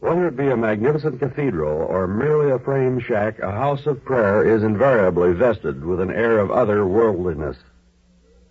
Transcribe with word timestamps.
Whether 0.00 0.28
it 0.28 0.36
be 0.36 0.48
a 0.48 0.56
magnificent 0.56 1.18
cathedral 1.20 1.78
or 1.82 2.06
merely 2.06 2.50
a 2.50 2.58
frame 2.58 3.00
shack, 3.00 3.38
a 3.38 3.50
house 3.50 3.86
of 3.86 4.04
prayer 4.04 4.46
is 4.46 4.62
invariably 4.62 5.32
vested 5.32 5.84
with 5.84 6.00
an 6.00 6.10
air 6.10 6.38
of 6.38 6.50
otherworldliness. 6.50 7.56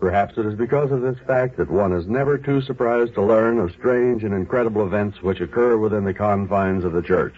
Perhaps 0.00 0.38
it 0.38 0.46
is 0.46 0.54
because 0.54 0.90
of 0.92 1.02
this 1.02 1.18
fact 1.26 1.56
that 1.56 1.70
one 1.70 1.92
is 1.92 2.06
never 2.06 2.38
too 2.38 2.60
surprised 2.60 3.14
to 3.14 3.22
learn 3.22 3.58
of 3.58 3.72
strange 3.72 4.24
and 4.24 4.34
incredible 4.34 4.86
events 4.86 5.22
which 5.22 5.40
occur 5.40 5.76
within 5.76 6.04
the 6.04 6.14
confines 6.14 6.84
of 6.84 6.92
the 6.92 7.02
church. 7.02 7.34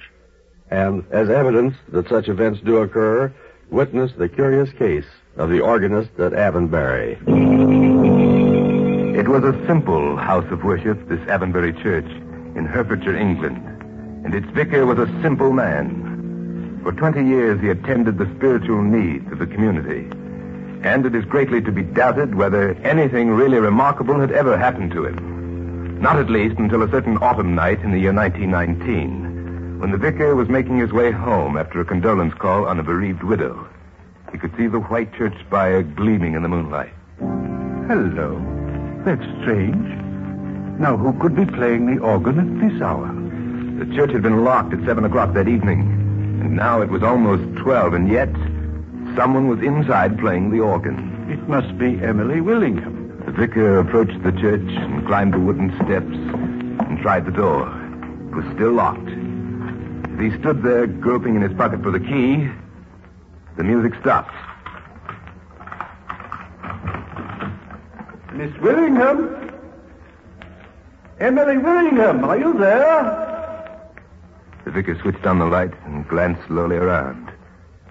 And 0.70 1.04
as 1.10 1.28
evidence 1.28 1.74
that 1.88 2.08
such 2.08 2.28
events 2.28 2.60
do 2.60 2.78
occur, 2.78 3.32
witness 3.70 4.12
the 4.16 4.28
curious 4.28 4.70
case 4.72 5.06
of 5.36 5.50
the 5.50 5.60
organist 5.60 6.10
at 6.18 6.32
Avonbury. 6.32 7.18
It 9.16 9.28
was 9.28 9.44
a 9.44 9.66
simple 9.66 10.16
house 10.16 10.50
of 10.52 10.62
worship, 10.62 11.08
this 11.08 11.20
Avonbury 11.28 11.80
Church 11.82 12.06
in 12.56 12.66
Herefordshire, 12.66 13.16
England, 13.16 13.77
and 14.24 14.34
its 14.34 14.46
vicar 14.50 14.86
was 14.86 14.98
a 14.98 15.22
simple 15.22 15.52
man. 15.52 16.80
For 16.82 16.92
20 16.92 17.24
years 17.24 17.60
he 17.60 17.70
attended 17.70 18.18
the 18.18 18.30
spiritual 18.36 18.82
needs 18.82 19.30
of 19.32 19.38
the 19.38 19.46
community, 19.46 20.08
and 20.82 21.04
it 21.04 21.14
is 21.14 21.24
greatly 21.24 21.60
to 21.62 21.72
be 21.72 21.82
doubted 21.82 22.34
whether 22.34 22.72
anything 22.84 23.30
really 23.30 23.58
remarkable 23.58 24.20
had 24.20 24.32
ever 24.32 24.56
happened 24.56 24.92
to 24.92 25.06
him. 25.06 26.00
Not 26.00 26.18
at 26.18 26.30
least 26.30 26.58
until 26.58 26.82
a 26.82 26.90
certain 26.90 27.18
autumn 27.18 27.54
night 27.54 27.80
in 27.80 27.90
the 27.90 27.98
year 27.98 28.12
1919, 28.12 29.80
when 29.80 29.90
the 29.90 29.98
vicar 29.98 30.34
was 30.34 30.48
making 30.48 30.78
his 30.78 30.92
way 30.92 31.10
home 31.10 31.56
after 31.56 31.80
a 31.80 31.84
condolence 31.84 32.34
call 32.34 32.66
on 32.66 32.78
a 32.78 32.84
bereaved 32.84 33.22
widow. 33.22 33.68
He 34.30 34.38
could 34.38 34.56
see 34.56 34.66
the 34.66 34.80
white 34.80 35.12
church 35.14 35.34
spire 35.46 35.82
gleaming 35.82 36.34
in 36.34 36.42
the 36.42 36.48
moonlight. 36.48 36.92
Hello. 37.88 38.40
That's 39.04 39.24
strange. 39.42 39.88
Now, 40.78 40.96
who 40.96 41.18
could 41.18 41.34
be 41.34 41.46
playing 41.46 41.86
the 41.86 42.00
organ 42.00 42.38
at 42.38 42.70
this 42.70 42.80
hour? 42.82 43.17
The 43.78 43.94
church 43.94 44.10
had 44.10 44.22
been 44.22 44.42
locked 44.42 44.72
at 44.74 44.84
7 44.84 45.04
o'clock 45.04 45.34
that 45.34 45.46
evening, 45.46 45.82
and 46.42 46.56
now 46.56 46.82
it 46.82 46.88
was 46.88 47.04
almost 47.04 47.44
12, 47.62 47.94
and 47.94 48.10
yet 48.10 48.28
someone 49.14 49.46
was 49.46 49.60
inside 49.60 50.18
playing 50.18 50.50
the 50.50 50.58
organ. 50.58 51.30
It 51.30 51.48
must 51.48 51.78
be 51.78 52.02
Emily 52.02 52.40
Willingham. 52.40 53.22
The 53.24 53.30
vicar 53.30 53.78
approached 53.78 54.20
the 54.24 54.32
church 54.32 54.68
and 54.68 55.06
climbed 55.06 55.32
the 55.32 55.38
wooden 55.38 55.72
steps 55.76 56.12
and 56.88 56.98
tried 56.98 57.24
the 57.24 57.30
door. 57.30 57.68
It 58.30 58.34
was 58.34 58.44
still 58.56 58.72
locked. 58.72 59.08
As 59.08 60.18
he 60.18 60.36
stood 60.40 60.60
there 60.64 60.88
groping 60.88 61.36
in 61.36 61.42
his 61.42 61.56
pocket 61.56 61.80
for 61.80 61.92
the 61.92 62.00
key, 62.00 62.50
the 63.56 63.62
music 63.62 63.94
stopped. 64.00 64.34
Miss 68.32 68.52
Willingham? 68.58 69.52
Emily 71.20 71.58
Willingham, 71.58 72.24
are 72.24 72.38
you 72.38 72.58
there? 72.58 73.27
The 74.68 74.74
vicar 74.74 75.00
switched 75.00 75.24
on 75.24 75.38
the 75.38 75.46
light 75.46 75.72
and 75.86 76.06
glanced 76.06 76.46
slowly 76.46 76.76
around. 76.76 77.32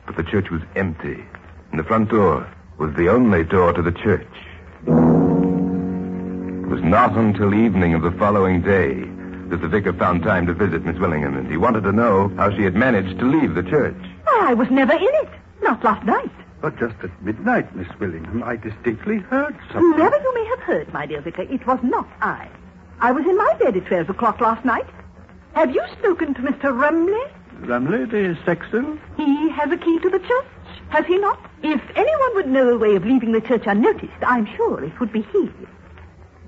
But 0.06 0.16
the 0.16 0.22
church 0.22 0.52
was 0.52 0.62
empty, 0.76 1.26
and 1.72 1.80
the 1.80 1.84
front 1.84 2.12
door 2.12 2.48
was 2.78 2.94
the 2.94 3.10
only 3.10 3.44
door 3.44 3.74
to 3.74 3.82
the 3.82 3.92
church. 3.92 4.28
It 4.86 4.92
was 6.70 6.84
not 6.84 7.18
until 7.18 7.56
evening 7.56 7.96
of 7.96 8.04
the 8.04 8.12
following 8.12 8.62
day 8.62 8.94
that 9.50 9.60
the 9.60 9.68
vicar 9.68 9.92
found 9.92 10.22
time 10.22 10.46
to 10.46 10.54
visit 10.54 10.86
Miss 10.86 11.00
Willingham, 11.00 11.36
and 11.36 11.50
he 11.50 11.58
wanted 11.58 11.82
to 11.82 11.92
know 11.92 12.28
how 12.38 12.56
she 12.56 12.62
had 12.62 12.76
managed 12.76 13.18
to 13.18 13.26
leave 13.26 13.56
the 13.56 13.64
church. 13.64 13.98
Oh, 14.28 14.46
I 14.46 14.54
was 14.54 14.70
never 14.70 14.94
in 14.94 15.02
it. 15.02 15.30
Not 15.64 15.84
last 15.84 16.06
night. 16.06 16.30
But 16.62 16.78
just 16.78 16.94
at 17.04 17.24
midnight, 17.24 17.76
Miss 17.76 17.90
Willingham, 18.00 18.44
I 18.44 18.56
distinctly 18.56 19.18
heard 19.18 19.58
something. 19.74 19.94
Whoever 19.94 20.18
you 20.18 20.34
may 20.36 20.46
have 20.46 20.60
heard, 20.60 20.94
my 20.94 21.08
dear 21.08 21.22
vicar, 21.22 21.42
it 21.42 21.66
was 21.66 21.80
not 21.82 22.08
I. 22.22 22.48
I 23.00 23.12
was 23.14 23.26
in 23.26 23.36
my 23.36 23.56
bed 23.56 23.76
at 23.76 23.88
12 23.88 24.12
o'clock 24.12 24.40
last 24.42 24.64
night. 24.64 24.86
Have 25.58 25.74
you 25.74 25.84
spoken 25.98 26.36
to 26.36 26.42
Mr. 26.44 26.72
Rumley? 26.72 27.32
Rumley, 27.62 28.06
the 28.12 28.38
sexton? 28.46 29.02
He 29.18 29.50
has 29.50 29.72
a 29.72 29.78
key 29.78 29.98
to 29.98 30.08
the 30.08 30.20
church, 30.20 30.46
has 30.90 31.04
he 31.08 31.18
not? 31.18 31.40
If 31.64 31.82
anyone 31.96 32.36
would 32.36 32.48
know 32.48 32.70
a 32.70 32.78
way 32.78 32.96
of 32.96 33.04
leaving 33.04 33.32
the 33.32 33.42
church 33.42 33.64
unnoticed, 33.66 34.22
I'm 34.22 34.46
sure 34.56 34.84
it 34.84 35.00
would 35.00 35.12
be 35.12 35.24
he. 35.34 35.50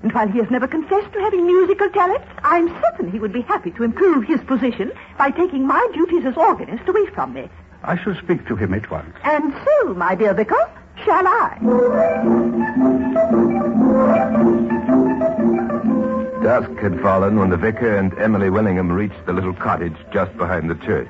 And 0.04 0.12
while 0.12 0.28
he 0.28 0.38
has 0.38 0.48
never 0.48 0.68
confessed 0.68 1.12
to 1.12 1.18
having 1.18 1.44
musical 1.44 1.90
talent, 1.90 2.22
I'm 2.44 2.68
certain 2.80 3.10
he 3.10 3.18
would 3.18 3.32
be 3.32 3.40
happy 3.40 3.72
to 3.72 3.82
improve 3.82 4.28
his 4.28 4.40
position 4.42 4.92
by 5.18 5.32
taking 5.32 5.66
my 5.66 5.84
duties 5.92 6.24
as 6.24 6.36
organist 6.36 6.88
away 6.88 7.06
from 7.06 7.32
me. 7.32 7.50
I 7.82 8.00
shall 8.00 8.14
speak 8.14 8.46
to 8.46 8.54
him 8.54 8.72
at 8.74 8.88
once. 8.92 9.12
And 9.24 9.52
so, 9.52 9.94
my 9.94 10.14
dear 10.14 10.34
vicar, 10.34 10.70
shall 11.04 11.26
I? 11.26 11.58
Dusk 16.42 16.70
had 16.80 17.00
fallen 17.00 17.38
when 17.38 17.50
the 17.50 17.56
vicar 17.56 17.96
and 17.98 18.16
Emily 18.18 18.48
Willingham 18.48 18.90
reached 18.90 19.26
the 19.26 19.32
little 19.32 19.52
cottage 19.52 19.96
just 20.12 20.34
behind 20.38 20.70
the 20.70 20.74
church. 20.86 21.08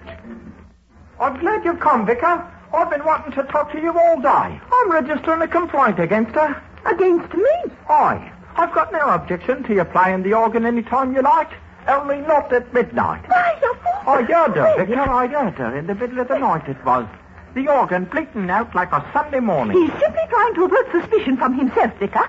I'm 1.21 1.39
glad 1.39 1.65
you've 1.65 1.79
come, 1.81 2.05
Vicar. 2.05 2.45
I've 2.75 2.91
been 2.91 3.05
wanting 3.05 3.33
to 3.33 3.43
talk 3.45 3.71
to 3.73 3.81
you 3.81 3.97
all 3.97 4.21
day. 4.21 4.29
I'm 4.73 4.91
registering 4.93 5.43
a 5.43 5.49
complaint 5.49 6.01
against 6.01 6.35
her. 6.35 6.61
Against 6.87 7.33
me? 7.35 7.51
Aye. 7.89 8.33
I've 8.57 8.73
got 8.75 8.91
no 8.93 9.01
objection 9.09 9.63
to 9.65 9.75
you 9.75 9.85
playing 9.85 10.23
the 10.25 10.35
organ 10.35 10.67
any 10.67 10.83
time 10.83 11.15
you 11.15 11.23
like, 11.23 11.51
only 11.87 12.19
not 12.23 12.53
at 12.53 12.73
midnight. 12.75 13.23
Why, 13.29 13.53
of 13.71 13.83
course. 13.83 14.07
I 14.07 14.23
heard 14.23 14.57
her, 14.57 14.63
Well, 14.63 14.79
Vicar. 14.87 15.01
I 15.01 15.27
heard 15.29 15.55
her 15.55 15.77
in 15.79 15.87
the 15.87 15.95
middle 15.95 16.19
of 16.21 16.29
the 16.29 16.39
night 16.39 16.69
it 16.69 16.85
was. 16.85 17.07
The 17.55 17.69
organ 17.69 18.05
bleating 18.07 18.49
out 18.51 18.75
like 18.75 18.93
a 18.93 19.05
Sunday 19.13 19.41
morning. 19.41 19.77
He's 19.77 19.91
simply 20.01 20.23
trying 20.29 20.55
to 20.55 20.65
avert 20.65 20.91
suspicion 20.93 21.37
from 21.37 21.55
himself, 21.59 21.93
Vicar. 21.99 22.29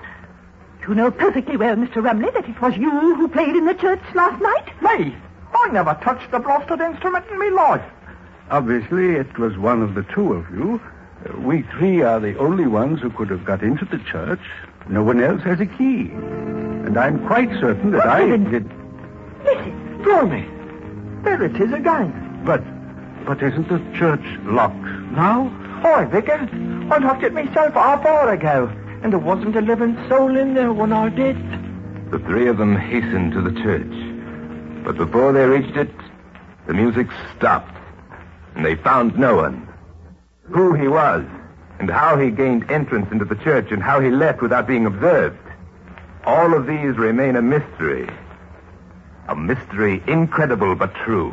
You 0.88 0.94
know 0.94 1.10
perfectly 1.10 1.56
well, 1.56 1.76
Mr. 1.76 2.02
Rumley, 2.02 2.32
that 2.34 2.48
it 2.48 2.60
was 2.60 2.76
you 2.76 2.90
who 3.14 3.28
played 3.28 3.54
in 3.54 3.66
the 3.66 3.74
church 3.74 4.00
last 4.14 4.40
night. 4.42 4.66
Me? 4.98 5.14
I 5.54 5.68
never 5.72 5.94
touched 6.02 6.30
the 6.30 6.38
blasted 6.40 6.80
instrument 6.80 7.24
in 7.30 7.38
my 7.38 7.48
life. 7.48 7.84
Obviously, 8.50 9.12
it 9.14 9.38
was 9.38 9.56
one 9.56 9.82
of 9.82 9.94
the 9.94 10.02
two 10.02 10.32
of 10.32 10.50
you. 10.50 10.80
We 11.38 11.62
three 11.62 12.02
are 12.02 12.18
the 12.18 12.36
only 12.38 12.66
ones 12.66 13.00
who 13.00 13.10
could 13.10 13.30
have 13.30 13.44
got 13.44 13.62
into 13.62 13.84
the 13.84 13.98
church. 13.98 14.40
No 14.88 15.04
one 15.04 15.22
else 15.22 15.42
has 15.42 15.60
a 15.60 15.66
key. 15.66 16.10
And 16.10 16.98
I'm 16.98 17.24
quite 17.26 17.50
certain 17.60 17.92
that 17.92 18.04
I 18.06 18.24
Listen. 18.24 18.50
did. 18.50 18.70
Listen. 19.44 20.02
Blimey. 20.02 20.48
There 21.22 21.44
it 21.44 21.60
is 21.60 21.72
again. 21.72 22.42
But, 22.44 22.62
but 23.24 23.40
isn't 23.40 23.68
the 23.68 23.78
church 23.96 24.24
locked 24.42 24.74
now? 25.12 25.48
Hi, 25.82 26.04
Vicar. 26.06 26.48
I 26.90 26.98
locked 26.98 27.22
it 27.22 27.32
myself 27.32 27.74
half 27.74 28.04
hour 28.04 28.32
ago, 28.32 28.66
and 29.02 29.12
there 29.12 29.18
wasn't 29.18 29.56
a 29.56 29.60
living 29.60 29.96
soul 30.08 30.36
in 30.36 30.54
there 30.54 30.72
when 30.72 30.92
I 30.92 31.08
did. 31.08 31.36
The 32.10 32.18
three 32.20 32.46
of 32.48 32.58
them 32.58 32.76
hastened 32.76 33.32
to 33.32 33.42
the 33.42 33.52
church. 33.62 34.84
But 34.84 34.96
before 34.96 35.32
they 35.32 35.44
reached 35.44 35.76
it, 35.76 35.90
the 36.66 36.74
music 36.74 37.08
stopped, 37.36 37.76
and 38.54 38.64
they 38.64 38.76
found 38.76 39.18
no 39.18 39.36
one. 39.36 39.68
Who 40.44 40.74
he 40.74 40.88
was, 40.88 41.24
and 41.78 41.90
how 41.90 42.16
he 42.18 42.30
gained 42.30 42.70
entrance 42.70 43.10
into 43.10 43.24
the 43.24 43.36
church, 43.36 43.72
and 43.72 43.82
how 43.82 44.00
he 44.00 44.10
left 44.10 44.42
without 44.42 44.66
being 44.66 44.86
observed. 44.86 45.38
All 46.24 46.54
of 46.54 46.66
these 46.66 46.96
remain 46.96 47.36
a 47.36 47.42
mystery. 47.42 48.08
A 49.28 49.34
mystery 49.34 50.02
incredible 50.06 50.74
but 50.74 50.94
true. 50.94 51.32